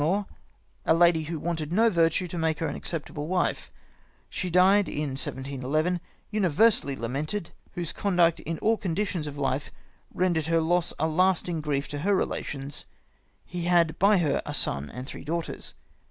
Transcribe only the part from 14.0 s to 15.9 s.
her a Son and three Daughters.